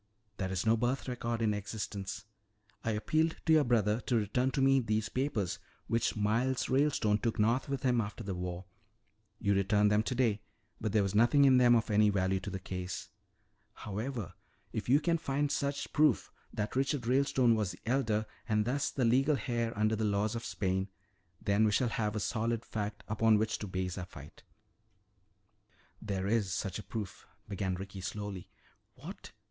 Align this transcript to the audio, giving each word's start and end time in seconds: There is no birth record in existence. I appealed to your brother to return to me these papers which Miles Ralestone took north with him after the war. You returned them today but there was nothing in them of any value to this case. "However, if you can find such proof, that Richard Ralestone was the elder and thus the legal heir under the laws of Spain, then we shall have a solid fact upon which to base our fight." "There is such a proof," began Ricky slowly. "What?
There 0.37 0.51
is 0.51 0.65
no 0.65 0.75
birth 0.75 1.07
record 1.07 1.43
in 1.43 1.53
existence. 1.53 2.25
I 2.83 2.89
appealed 2.93 3.35
to 3.45 3.53
your 3.53 3.63
brother 3.63 4.01
to 4.07 4.15
return 4.15 4.49
to 4.49 4.59
me 4.59 4.79
these 4.79 5.09
papers 5.09 5.59
which 5.85 6.15
Miles 6.15 6.67
Ralestone 6.69 7.19
took 7.19 7.37
north 7.37 7.69
with 7.69 7.83
him 7.83 8.01
after 8.01 8.23
the 8.23 8.33
war. 8.33 8.65
You 9.37 9.53
returned 9.53 9.91
them 9.91 10.01
today 10.01 10.41
but 10.79 10.91
there 10.91 11.03
was 11.03 11.13
nothing 11.13 11.45
in 11.45 11.57
them 11.57 11.75
of 11.75 11.91
any 11.91 12.09
value 12.09 12.39
to 12.39 12.49
this 12.49 12.63
case. 12.63 13.09
"However, 13.73 14.33
if 14.73 14.89
you 14.89 14.99
can 14.99 15.19
find 15.19 15.51
such 15.51 15.93
proof, 15.93 16.31
that 16.51 16.75
Richard 16.75 17.05
Ralestone 17.05 17.53
was 17.53 17.73
the 17.73 17.79
elder 17.85 18.25
and 18.49 18.65
thus 18.65 18.89
the 18.89 19.05
legal 19.05 19.37
heir 19.45 19.71
under 19.77 19.95
the 19.95 20.03
laws 20.03 20.33
of 20.33 20.43
Spain, 20.43 20.89
then 21.39 21.63
we 21.63 21.71
shall 21.71 21.89
have 21.89 22.15
a 22.15 22.19
solid 22.19 22.65
fact 22.65 23.03
upon 23.07 23.37
which 23.37 23.59
to 23.59 23.67
base 23.67 23.99
our 23.99 24.05
fight." 24.05 24.41
"There 26.01 26.25
is 26.25 26.51
such 26.51 26.79
a 26.79 26.83
proof," 26.83 27.27
began 27.47 27.75
Ricky 27.75 28.01
slowly. 28.01 28.49
"What? 28.95 29.31